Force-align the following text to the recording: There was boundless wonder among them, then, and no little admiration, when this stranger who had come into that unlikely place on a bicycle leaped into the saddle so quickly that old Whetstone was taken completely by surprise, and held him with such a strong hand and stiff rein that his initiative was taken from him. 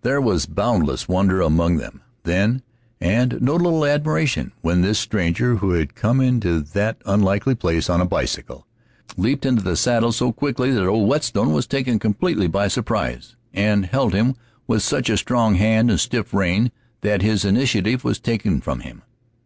There 0.00 0.22
was 0.22 0.46
boundless 0.46 1.06
wonder 1.06 1.42
among 1.42 1.76
them, 1.76 2.00
then, 2.22 2.62
and 2.98 3.36
no 3.42 3.56
little 3.56 3.84
admiration, 3.84 4.52
when 4.62 4.80
this 4.80 4.98
stranger 4.98 5.56
who 5.56 5.72
had 5.72 5.94
come 5.94 6.18
into 6.22 6.60
that 6.62 6.96
unlikely 7.04 7.56
place 7.56 7.90
on 7.90 8.00
a 8.00 8.06
bicycle 8.06 8.66
leaped 9.18 9.44
into 9.44 9.62
the 9.62 9.76
saddle 9.76 10.12
so 10.12 10.32
quickly 10.32 10.70
that 10.70 10.86
old 10.86 11.06
Whetstone 11.10 11.52
was 11.52 11.66
taken 11.66 11.98
completely 11.98 12.46
by 12.46 12.68
surprise, 12.68 13.36
and 13.52 13.84
held 13.84 14.14
him 14.14 14.36
with 14.66 14.82
such 14.82 15.10
a 15.10 15.16
strong 15.18 15.56
hand 15.56 15.90
and 15.90 16.00
stiff 16.00 16.32
rein 16.32 16.72
that 17.02 17.20
his 17.20 17.44
initiative 17.44 18.02
was 18.02 18.18
taken 18.18 18.62
from 18.62 18.80
him. 18.80 19.02